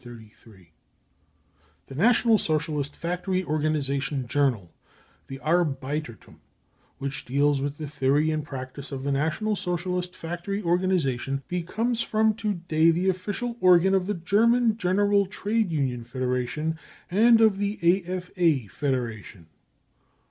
[0.03, 0.57] 44
[1.85, 4.73] The National Socialist Factory Organisation journal,
[5.27, 6.39] the Arbeitertum,
[6.97, 12.01] which deals with the theory and prac tice of the National Socialist Factory Organisation, becomes
[12.01, 16.79] from to day the official organ of the German General Trade Union Federation
[17.11, 19.49] and of the AFA Federation.